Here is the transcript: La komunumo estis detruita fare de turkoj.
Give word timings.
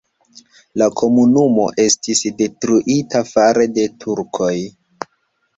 La 0.81 0.85
komunumo 1.01 1.67
estis 1.83 2.23
detruita 2.39 3.21
fare 3.33 3.69
de 3.77 3.87
turkoj. 4.05 4.53